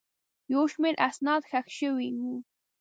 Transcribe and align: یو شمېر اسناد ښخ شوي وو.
یو 0.53 0.63
شمېر 0.73 0.95
اسناد 1.07 1.41
ښخ 1.49 1.65
شوي 1.77 2.09
وو. 2.19 2.35